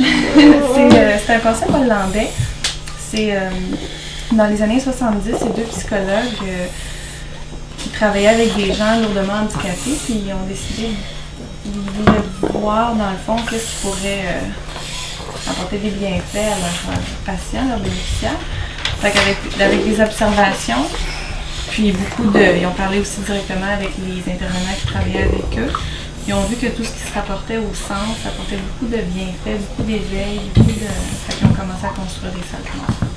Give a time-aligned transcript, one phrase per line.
[0.00, 2.30] Euh, c'est un concept hollandais.
[3.10, 3.50] C'est euh,
[4.32, 6.66] dans les années 70, c'est deux psychologues euh,
[7.78, 10.88] qui travaillaient avec des gens lourdement handicapés, puis ils ont décidé,
[11.64, 14.24] voulaient voir dans le fond qu'est-ce qui pourrait
[15.48, 18.38] apporter des bienfaits à leurs patients, leurs bénéficiaires.
[19.60, 20.86] Avec des observations,
[21.70, 22.60] puis beaucoup de.
[22.60, 25.72] Ils ont parlé aussi directement avec les intervenants qui travaillaient avec eux.
[26.26, 29.58] Ils ont vu que tout ce qui se rapportait au sens apportait beaucoup de bienfaits,
[29.68, 30.86] beaucoup d'éveil, beaucoup de.
[31.26, 33.08] Fait qu'ils ont commencé à construire des salles claires.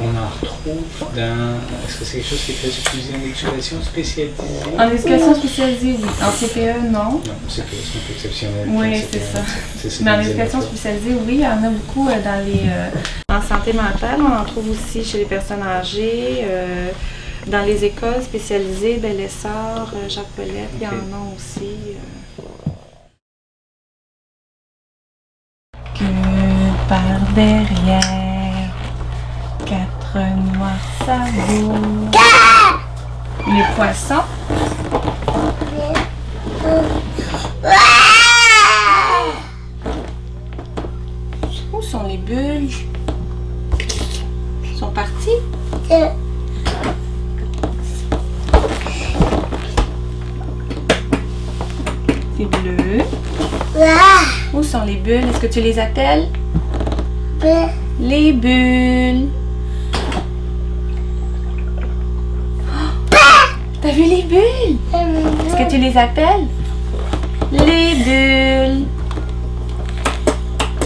[0.00, 0.82] On en retrouve
[1.14, 1.58] dans.
[1.86, 4.32] Est-ce que c'est quelque chose qui est très utilisé en éducation spécialisée?
[4.76, 6.08] En éducation spécialisée, oui.
[6.20, 7.10] En CPE, non.
[7.12, 8.66] Non, c'est que c'est un peu exceptionnel.
[8.68, 9.44] Oui, comme c'est ça.
[9.80, 12.20] c'est ça Mais en qu'ils disaient éducation spécialisée, oui, il y en a beaucoup euh,
[12.24, 12.68] dans les.
[12.68, 12.88] euh,
[13.28, 16.40] en santé mentale, on en trouve aussi chez les personnes âgées.
[16.44, 16.90] euh,
[17.46, 21.76] dans les écoles spécialisées, ben, l'essor, euh, Jacques Paulette, il y en a aussi.
[21.94, 22.72] euh.
[25.94, 28.70] Que par derrière,
[29.66, 30.18] quatre
[30.56, 32.10] noirs sabots.
[33.48, 34.22] Les poissons.
[41.72, 42.70] Où sont les bulles?
[44.64, 45.30] Ils sont partis?
[52.42, 53.04] C'est bleu.
[54.52, 55.28] Où sont les bulles?
[55.30, 56.28] Est-ce que tu les appelles?
[58.00, 59.28] Les bulles.
[63.12, 63.16] Oh!
[63.80, 64.78] T'as vu les bulles?
[65.46, 66.48] Est-ce que tu les appelles?
[67.52, 68.86] Les bulles.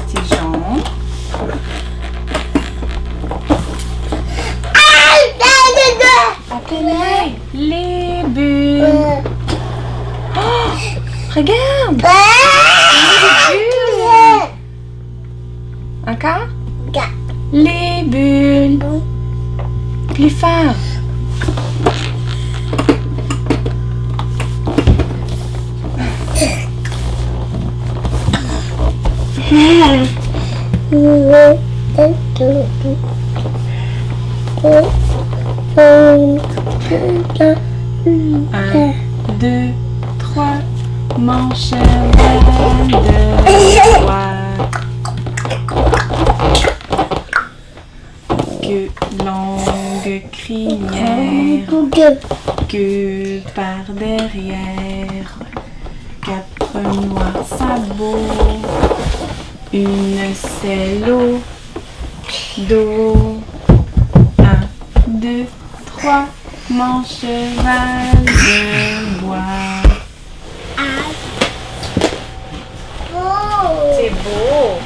[0.08, 0.82] C'est jaune.
[6.50, 7.34] Appelle-les.
[7.54, 9.35] Les bulles.
[11.36, 12.02] Regarde.
[13.52, 13.58] Les
[13.92, 14.48] bulles.
[16.06, 16.48] Encore?
[17.52, 18.78] Les bulles.
[20.14, 20.74] Plus fort.
[38.52, 38.92] Un,
[39.38, 39.72] deux,
[40.18, 40.65] trois.
[41.18, 42.10] Mon cheval
[42.88, 42.94] de
[44.02, 44.36] bois.
[48.60, 48.90] Que
[49.24, 51.68] longue crinière.
[52.68, 55.38] Que par derrière.
[56.22, 58.62] Quatre noirs sabots.
[59.72, 61.40] Une selle au
[62.68, 63.40] dos.
[64.38, 64.60] Un,
[65.08, 65.46] deux,
[65.86, 66.26] trois.
[66.68, 69.75] Mon cheval de bois.
[73.96, 74.78] C'est beau.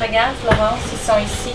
[0.00, 1.52] Regarde Florence, ils sont ici.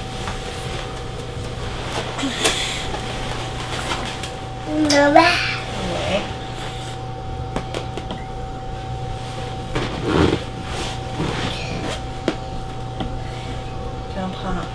[14.13, 14.66] Tu en prends un.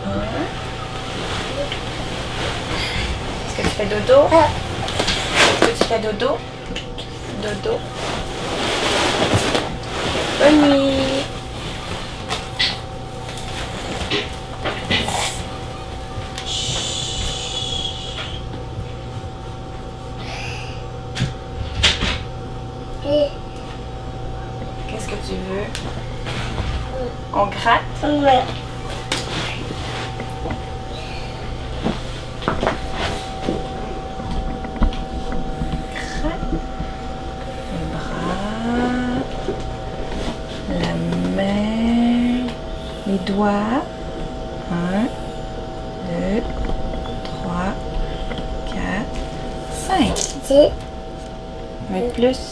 [3.47, 4.29] Est-ce que tu fais dodo?
[5.61, 6.39] Tu fais dodo?
[7.43, 7.79] Dodo.
[10.39, 11.25] Bonne nuit.
[24.89, 25.67] Qu'est-ce que tu veux?
[27.35, 27.83] On gratte?
[28.03, 28.47] Gratte.
[37.73, 39.21] Le bras.
[40.71, 40.93] La
[41.37, 42.47] main.
[43.07, 43.85] Les doigts.
[44.73, 45.05] Un,
[46.09, 46.43] deux,
[47.25, 47.73] trois,
[48.67, 49.17] quatre,
[49.87, 50.15] cinq.
[51.91, 52.43] Un peu plus.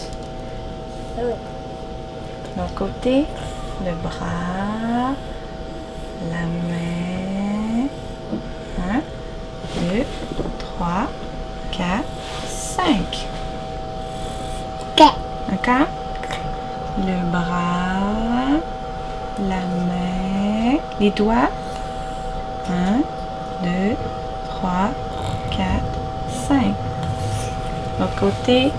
[2.56, 3.26] L'autre côté,
[3.84, 5.14] le bras,
[6.30, 7.88] la main.
[8.78, 9.00] Un,
[9.80, 10.04] deux,
[10.58, 11.06] trois,
[11.72, 12.04] quatre,
[12.46, 13.26] cinq.
[15.52, 15.88] Encore?
[16.98, 18.60] Le bras,
[19.48, 19.83] la main,
[21.00, 21.50] les doigts.
[22.70, 23.00] Un,
[23.62, 23.96] deux,
[24.48, 24.90] trois,
[25.50, 25.98] quatre,
[26.48, 26.74] cinq.
[27.98, 28.72] L'autre côté,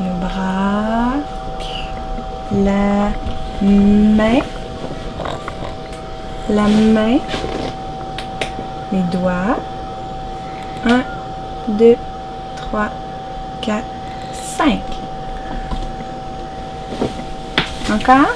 [0.00, 1.14] le bras,
[2.52, 3.10] la
[3.62, 4.40] main,
[6.50, 7.18] la main,
[8.92, 9.56] les doigts.
[10.88, 11.02] 1,
[11.68, 11.96] 2,
[12.56, 12.90] 3,
[13.60, 13.84] 4,
[14.32, 14.78] 5.
[17.88, 18.34] Encore?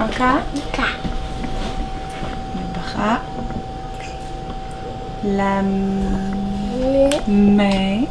[0.00, 0.42] Encore?
[2.54, 3.20] Le bras.
[5.24, 5.62] La
[7.26, 8.04] main.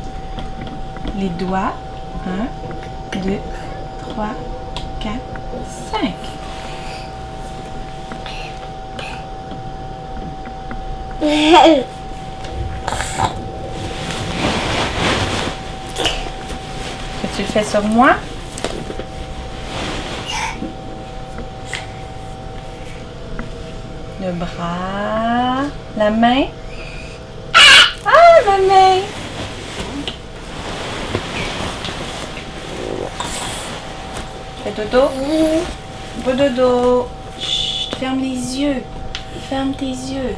[1.17, 1.73] Les doigts.
[2.27, 3.39] 1, 2,
[4.09, 4.27] 3,
[4.99, 5.13] 4,
[5.91, 6.13] 5.
[17.21, 18.15] Que tu le fais sur moi?
[24.25, 25.65] Le bras.
[25.95, 26.45] La main.
[27.53, 29.01] Ah, ma main!
[34.63, 35.09] Fais dodo.
[36.23, 37.07] Pas dodo.
[37.37, 38.83] Chut, ferme les yeux.
[39.47, 40.35] Ferme tes yeux.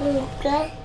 [0.00, 0.81] Okay.